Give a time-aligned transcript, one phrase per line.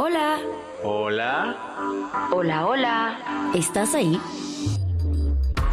[0.00, 0.38] Hola.
[0.84, 1.56] Hola.
[2.30, 3.50] Hola, hola.
[3.52, 4.20] ¿Estás ahí?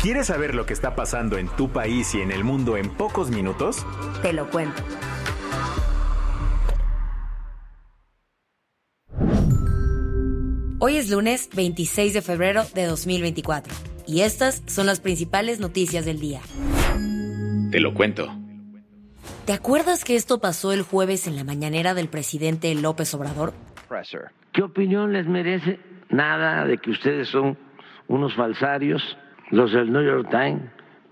[0.01, 3.29] ¿Quieres saber lo que está pasando en tu país y en el mundo en pocos
[3.29, 3.85] minutos?
[4.23, 4.81] Te lo cuento.
[10.79, 13.71] Hoy es lunes 26 de febrero de 2024
[14.07, 16.41] y estas son las principales noticias del día.
[17.69, 18.27] Te lo cuento.
[19.45, 23.53] ¿Te acuerdas que esto pasó el jueves en la mañanera del presidente López Obrador?
[24.51, 25.79] ¿Qué opinión les merece?
[26.09, 27.57] Nada de que ustedes son
[28.07, 29.17] unos falsarios,
[29.51, 30.63] los del New York Times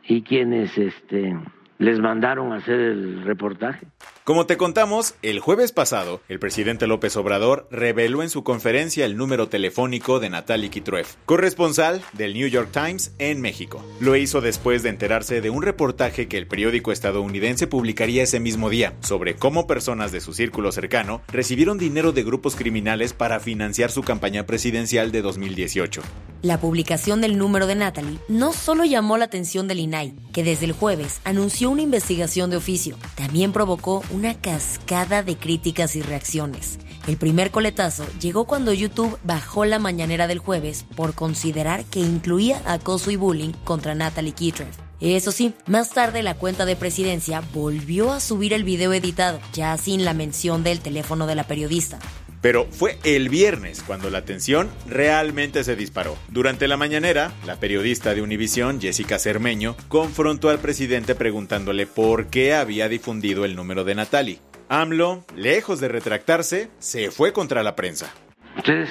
[0.05, 1.35] y quienes este,
[1.83, 3.85] les mandaron a hacer el reportaje.
[4.23, 9.17] Como te contamos, el jueves pasado, el presidente López Obrador reveló en su conferencia el
[9.17, 13.83] número telefónico de Natalie Kitruev, corresponsal del New York Times en México.
[13.99, 18.69] Lo hizo después de enterarse de un reportaje que el periódico estadounidense publicaría ese mismo
[18.69, 23.91] día sobre cómo personas de su círculo cercano recibieron dinero de grupos criminales para financiar
[23.91, 26.01] su campaña presidencial de 2018.
[26.43, 30.65] La publicación del número de Natalie no solo llamó la atención del INAI, que desde
[30.65, 36.79] el jueves anunció una investigación de oficio, también provocó una cascada de críticas y reacciones.
[37.07, 42.61] El primer coletazo llegó cuando YouTube bajó la mañanera del jueves por considerar que incluía
[42.65, 44.92] acoso y bullying contra Natalie Kitrev.
[45.03, 49.75] Eso sí, más tarde la cuenta de presidencia volvió a subir el video editado, ya
[49.77, 51.99] sin la mención del teléfono de la periodista.
[52.39, 56.15] Pero fue el viernes cuando la tensión realmente se disparó.
[56.29, 62.53] Durante la mañanera, la periodista de Univisión, Jessica Cermeño, confrontó al presidente preguntándole por qué
[62.53, 64.39] había difundido el número de Natalie.
[64.69, 68.13] AMLO, lejos de retractarse, se fue contra la prensa.
[68.55, 68.89] Ustedes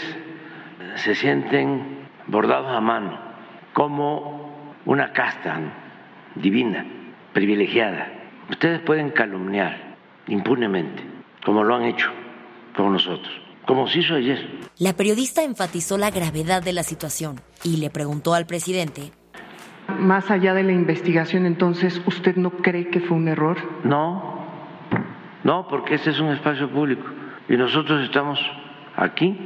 [1.03, 3.19] se sienten bordados a mano
[3.73, 5.82] como una casta
[6.35, 6.87] divina,
[7.33, 8.13] privilegiada.
[8.51, 11.03] Ustedes pueden calumniar impunemente,
[11.45, 12.11] como lo han hecho
[12.75, 14.61] con nosotros como se hizo ayer.
[14.79, 19.13] La periodista enfatizó la gravedad de la situación y le preguntó al presidente.
[19.99, 23.59] Más allá de la investigación, entonces, ¿usted no cree que fue un error?
[23.85, 24.47] No,
[25.45, 27.05] no, porque este es un espacio público
[27.49, 28.39] y nosotros estamos
[28.97, 29.39] aquí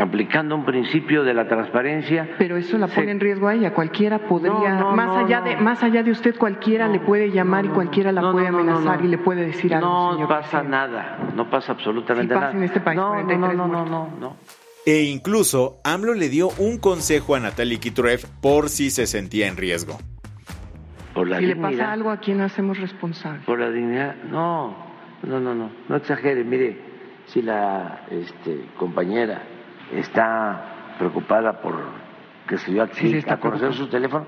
[0.00, 2.28] aplicando un principio de la transparencia.
[2.38, 3.74] Pero eso la pone en riesgo a ella.
[3.74, 8.10] Cualquiera podría, más allá de más allá de usted, cualquiera le puede llamar y cualquiera
[8.12, 10.16] la puede amenazar y le puede decir algo.
[10.18, 12.52] No pasa nada, no pasa absolutamente sí nada.
[12.52, 14.36] en este país no, no, no, no, no, no.
[14.86, 19.58] E incluso AMLO le dio un consejo a Natalie Kitruev por si se sentía en
[19.58, 19.98] riesgo.
[21.14, 23.42] Por la si dignidad, le pasa algo, ¿a quién hacemos responsable?
[23.44, 24.74] Por la dignidad, no,
[25.22, 26.44] no, no, no, no exagere.
[26.44, 26.78] Mire,
[27.26, 29.42] si la este, compañera
[29.92, 31.78] está preocupada por
[32.48, 34.26] que se dio Sí, está a conocer su teléfono,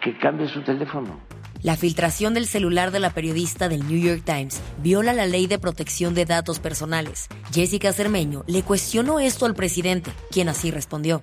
[0.00, 1.20] que cambie su teléfono.
[1.62, 5.58] La filtración del celular de la periodista del New York Times viola la ley de
[5.58, 7.28] protección de datos personales.
[7.52, 11.22] Jessica Cermeño le cuestionó esto al presidente, quien así respondió.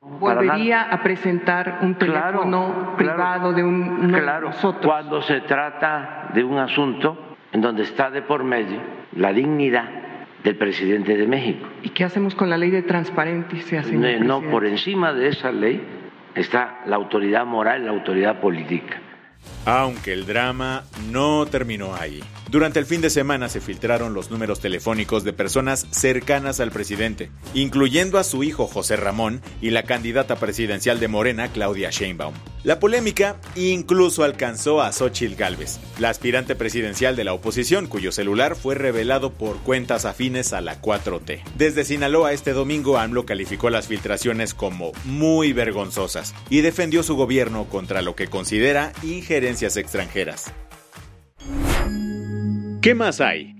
[0.00, 3.74] Volvería a presentar un Claro, teléfono claro, privado de un,
[4.04, 4.84] uno de claro, nosotros.
[4.84, 8.80] cuando se trata de un asunto en donde está de por medio
[9.12, 9.88] la dignidad
[10.44, 11.66] del presidente de México.
[11.82, 15.50] ¿Y qué hacemos con la ley de transparencia, señor No, no, por encima de esa
[15.50, 15.80] ley
[16.34, 19.00] está la autoridad moral, la autoridad política.
[19.64, 22.22] Aunque el drama no terminó ahí.
[22.50, 27.30] Durante el fin de semana se filtraron los números telefónicos de personas cercanas al presidente,
[27.52, 32.34] incluyendo a su hijo José Ramón y la candidata presidencial de Morena, Claudia Sheinbaum.
[32.62, 38.56] La polémica incluso alcanzó a Xochitl Gálvez, la aspirante presidencial de la oposición, cuyo celular
[38.56, 41.42] fue revelado por cuentas afines a la 4T.
[41.58, 47.64] Desde Sinaloa este domingo, AMLO calificó las filtraciones como muy vergonzosas y defendió su gobierno
[47.64, 48.94] contra lo que considera
[52.80, 53.54] ¿Qué más hay?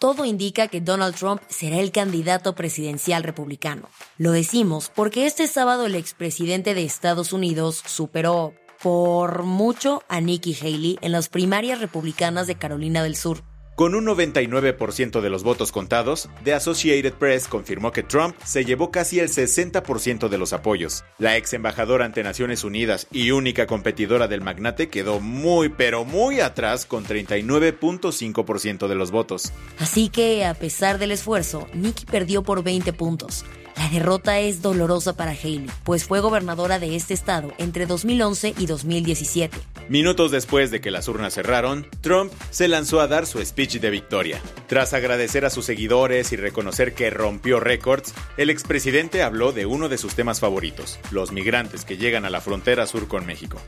[0.00, 3.88] Todo indica que Donald Trump será el candidato presidencial republicano.
[4.16, 10.56] Lo decimos porque este sábado el expresidente de Estados Unidos superó por mucho a Nikki
[10.58, 13.42] Haley en las primarias republicanas de Carolina del Sur.
[13.80, 18.90] Con un 99% de los votos contados, The Associated Press confirmó que Trump se llevó
[18.90, 21.02] casi el 60% de los apoyos.
[21.16, 26.40] La ex embajadora ante Naciones Unidas y única competidora del magnate quedó muy pero muy
[26.40, 29.50] atrás con 39.5% de los votos.
[29.78, 33.46] Así que, a pesar del esfuerzo, Nikki perdió por 20 puntos.
[33.78, 38.66] La derrota es dolorosa para Haley, pues fue gobernadora de este estado entre 2011 y
[38.66, 39.56] 2017.
[39.90, 43.90] Minutos después de que las urnas cerraron, Trump se lanzó a dar su speech de
[43.90, 44.40] victoria.
[44.68, 49.88] Tras agradecer a sus seguidores y reconocer que rompió récords, el expresidente habló de uno
[49.88, 53.60] de sus temas favoritos, los migrantes que llegan a la frontera sur con México.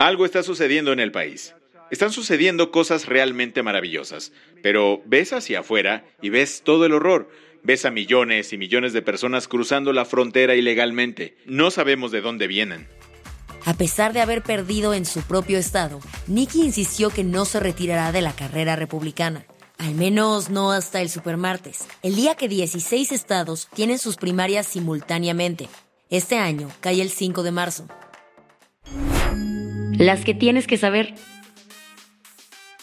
[0.00, 1.54] Algo está sucediendo en el país.
[1.92, 7.30] Están sucediendo cosas realmente maravillosas, pero ves hacia afuera y ves todo el horror.
[7.62, 11.36] Ves a millones y millones de personas cruzando la frontera ilegalmente.
[11.46, 12.88] No sabemos de dónde vienen.
[13.66, 18.12] A pesar de haber perdido en su propio estado, Nikki insistió que no se retirará
[18.12, 19.46] de la carrera republicana.
[19.78, 25.68] Al menos no hasta el supermartes, el día que 16 estados tienen sus primarias simultáneamente.
[26.10, 27.86] Este año cae el 5 de marzo.
[29.96, 31.14] Las que tienes que saber.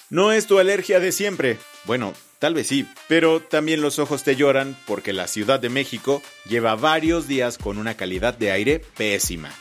[0.10, 1.58] No es tu alergia de siempre.
[1.86, 6.22] Bueno, tal vez sí, pero también los ojos te lloran porque la Ciudad de México
[6.50, 9.52] lleva varios días con una calidad de aire pésima.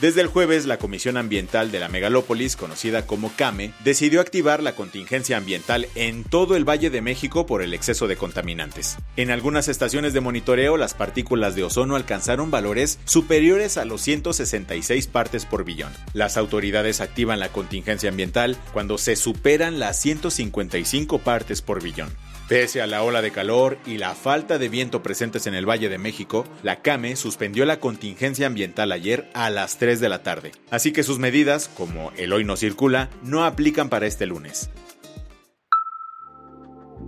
[0.00, 4.74] Desde el jueves, la Comisión Ambiental de la Megalópolis, conocida como CAME, decidió activar la
[4.74, 8.96] contingencia ambiental en todo el Valle de México por el exceso de contaminantes.
[9.16, 15.06] En algunas estaciones de monitoreo, las partículas de ozono alcanzaron valores superiores a los 166
[15.06, 15.92] partes por billón.
[16.12, 22.10] Las autoridades activan la contingencia ambiental cuando se superan las 155 partes por billón.
[22.48, 25.88] Pese a la ola de calor y la falta de viento presentes en el Valle
[25.88, 30.52] de México, la CAME suspendió la contingencia ambiental ayer a las 3 de la tarde.
[30.70, 34.68] Así que sus medidas, como el hoy no circula, no aplican para este lunes.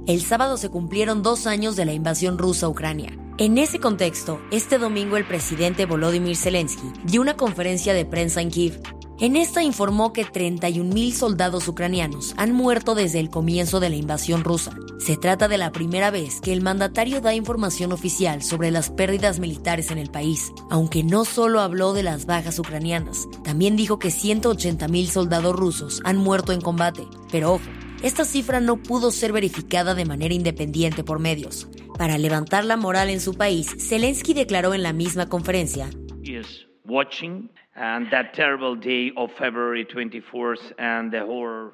[0.07, 3.19] El sábado se cumplieron dos años de la invasión rusa a Ucrania.
[3.37, 8.51] En ese contexto, este domingo el presidente Volodymyr Zelensky dio una conferencia de prensa en
[8.51, 8.81] Kiev
[9.19, 14.45] en esta informó que 31.000 soldados ucranianos han muerto desde el comienzo de la invasión
[14.45, 14.77] rusa.
[14.99, 19.39] Se trata de la primera vez que el mandatario da información oficial sobre las pérdidas
[19.39, 24.09] militares en el país, aunque no solo habló de las bajas ucranianas, también dijo que
[24.09, 27.07] 180.000 soldados rusos han muerto en combate.
[27.31, 27.65] Pero ojo,
[28.03, 31.69] esta cifra no pudo ser verificada de manera independiente por medios.
[31.97, 35.89] Para levantar la moral en su país, Zelensky declaró en la misma conferencia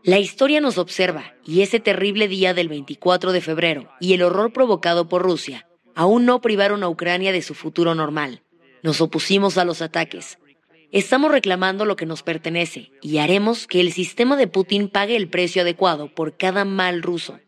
[0.03, 4.53] la historia nos observa y ese terrible día del 24 de febrero y el horror
[4.53, 8.43] provocado por Rusia aún no privaron a Ucrania de su futuro normal.
[8.83, 10.39] Nos opusimos a los ataques.
[10.91, 15.29] Estamos reclamando lo que nos pertenece y haremos que el sistema de Putin pague el
[15.29, 17.39] precio adecuado por cada mal ruso.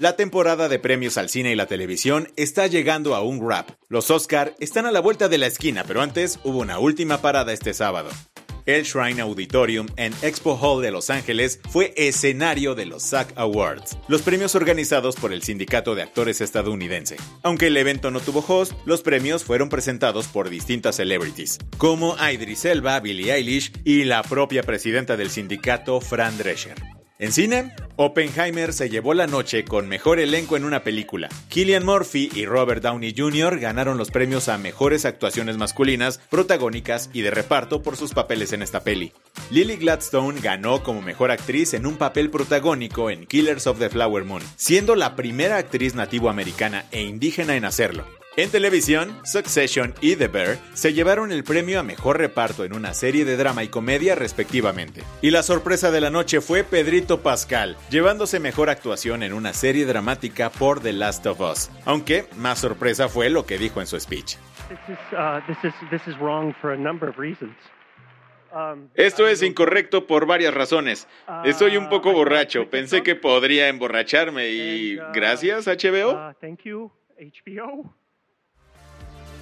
[0.00, 3.68] La temporada de premios al cine y la televisión está llegando a un wrap.
[3.90, 7.52] Los Oscar están a la vuelta de la esquina, pero antes hubo una última parada
[7.52, 8.08] este sábado.
[8.64, 13.98] El Shrine Auditorium en Expo Hall de Los Ángeles fue escenario de los SAG Awards,
[14.08, 17.18] los premios organizados por el Sindicato de Actores estadounidense.
[17.42, 22.64] Aunque el evento no tuvo host, los premios fueron presentados por distintas celebrities, como Idris
[22.64, 26.99] Elba, Billie Eilish y la propia presidenta del sindicato, Fran Drescher.
[27.20, 31.28] En cine, Oppenheimer se llevó la noche con mejor elenco en una película.
[31.50, 33.60] Killian Murphy y Robert Downey Jr.
[33.60, 38.62] ganaron los premios a mejores actuaciones masculinas, protagónicas y de reparto por sus papeles en
[38.62, 39.12] esta peli.
[39.50, 44.24] Lily Gladstone ganó como mejor actriz en un papel protagónico en Killers of the Flower
[44.24, 48.19] Moon, siendo la primera actriz nativo americana e indígena en hacerlo.
[48.36, 52.94] En televisión, Succession y The Bear se llevaron el premio a mejor reparto en una
[52.94, 55.02] serie de drama y comedia respectivamente.
[55.20, 59.84] Y la sorpresa de la noche fue Pedrito Pascal, llevándose mejor actuación en una serie
[59.84, 61.70] dramática por The Last of Us.
[61.84, 64.36] Aunque más sorpresa fue lo que dijo en su speech.
[68.94, 71.08] Esto es incorrecto por varias razones.
[71.44, 72.70] Estoy un poco borracho.
[72.70, 74.96] Pensé que podría emborracharme y...
[75.12, 76.32] Gracias, HBO.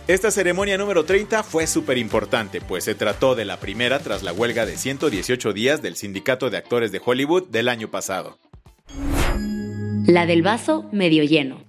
[0.08, 4.32] Esta ceremonia número 30 fue súper importante, pues se trató de la primera tras la
[4.32, 8.38] huelga de 118 días del Sindicato de Actores de Hollywood del año pasado.
[10.06, 11.62] La del vaso medio lleno.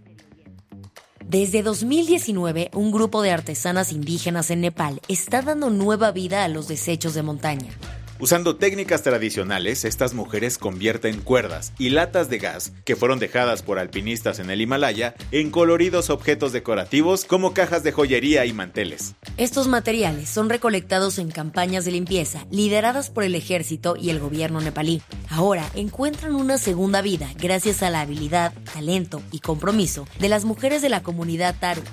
[1.25, 6.69] Desde 2019, un grupo de artesanas indígenas en Nepal está dando nueva vida a los
[6.69, 7.73] desechos de montaña.
[8.21, 13.79] Usando técnicas tradicionales, estas mujeres convierten cuerdas y latas de gas que fueron dejadas por
[13.79, 19.15] alpinistas en el Himalaya en coloridos objetos decorativos como cajas de joyería y manteles.
[19.37, 24.59] Estos materiales son recolectados en campañas de limpieza lideradas por el ejército y el gobierno
[24.59, 25.01] nepalí.
[25.29, 30.81] Ahora encuentran una segunda vida gracias a la habilidad, talento y compromiso de las mujeres
[30.81, 31.83] de la comunidad Taru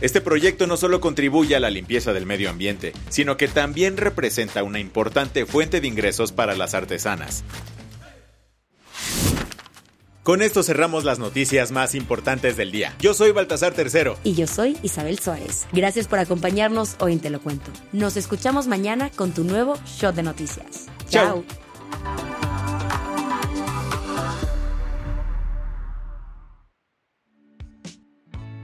[0.00, 4.62] este proyecto no solo contribuye a la limpieza del medio ambiente, sino que también representa
[4.62, 7.44] una importante fuente de ingresos para las artesanas.
[10.26, 12.92] Con esto cerramos las noticias más importantes del día.
[12.98, 14.18] Yo soy Baltasar Tercero.
[14.24, 15.68] Y yo soy Isabel Suárez.
[15.72, 17.70] Gracias por acompañarnos hoy en Te lo Cuento.
[17.92, 20.86] Nos escuchamos mañana con tu nuevo show de noticias.
[21.08, 21.44] Chao.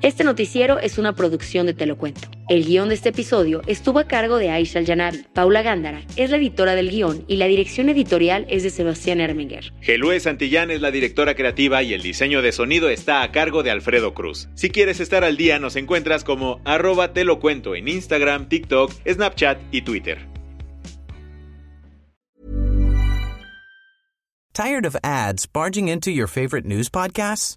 [0.03, 2.29] Este noticiero es una producción de Te lo cuento.
[2.49, 5.25] El guion de este episodio estuvo a cargo de Aisha Yanabi.
[5.33, 9.73] Paula Gándara es la editora del guion y la dirección editorial es de Sebastián Erminger.
[9.81, 13.71] Gelue Santillán es la directora creativa y el diseño de sonido está a cargo de
[13.71, 14.49] Alfredo Cruz.
[14.55, 18.91] Si quieres estar al día, nos encuentras como arroba te lo cuento en Instagram, TikTok,
[19.09, 20.19] Snapchat y Twitter.
[24.53, 27.57] ¿Tired of ads barging into your favorite news podcasts?